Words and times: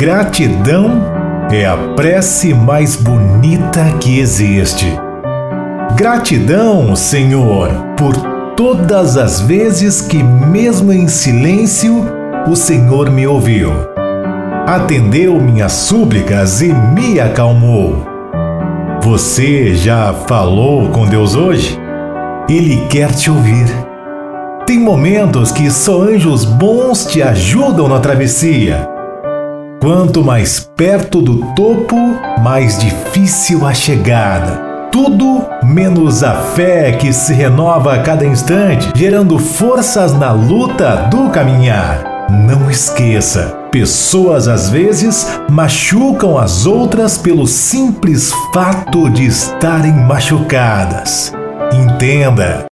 Gratidão 0.00 1.02
é 1.52 1.66
a 1.66 1.76
prece 1.94 2.54
mais 2.54 2.96
bonita 2.96 3.84
que 4.00 4.18
existe. 4.18 4.86
Gratidão, 5.94 6.96
Senhor, 6.96 7.68
por 7.98 8.16
todas 8.56 9.18
as 9.18 9.42
vezes 9.42 10.00
que, 10.00 10.22
mesmo 10.22 10.90
em 10.90 11.06
silêncio, 11.06 12.06
o 12.48 12.56
Senhor 12.56 13.10
me 13.10 13.26
ouviu. 13.26 13.74
Atendeu 14.66 15.38
minhas 15.38 15.72
súplicas 15.72 16.62
e 16.62 16.72
me 16.72 17.20
acalmou. 17.20 18.02
Você 19.02 19.74
já 19.74 20.14
falou 20.26 20.88
com 20.88 21.06
Deus 21.06 21.36
hoje? 21.36 21.78
Ele 22.48 22.86
quer 22.88 23.12
te 23.12 23.30
ouvir. 23.30 23.66
Tem 24.64 24.78
momentos 24.78 25.52
que 25.52 25.70
só 25.70 26.00
anjos 26.00 26.46
bons 26.46 27.04
te 27.04 27.20
ajudam 27.20 27.86
na 27.86 28.00
travessia. 28.00 28.88
Quanto 29.80 30.22
mais 30.22 30.60
perto 30.76 31.22
do 31.22 31.54
topo, 31.54 31.96
mais 32.42 32.78
difícil 32.78 33.66
a 33.66 33.72
chegada. 33.72 34.60
Tudo 34.92 35.46
menos 35.62 36.22
a 36.22 36.34
fé 36.34 36.92
que 36.92 37.10
se 37.14 37.32
renova 37.32 37.94
a 37.94 38.02
cada 38.02 38.26
instante, 38.26 38.92
gerando 38.94 39.38
forças 39.38 40.12
na 40.12 40.32
luta 40.32 41.08
do 41.10 41.30
caminhar. 41.30 42.28
Não 42.28 42.70
esqueça, 42.70 43.56
pessoas 43.70 44.48
às 44.48 44.68
vezes 44.68 45.40
machucam 45.48 46.36
as 46.36 46.66
outras 46.66 47.16
pelo 47.16 47.46
simples 47.46 48.34
fato 48.52 49.08
de 49.08 49.24
estarem 49.24 49.94
machucadas. 49.94 51.32
Entenda, 51.72 52.66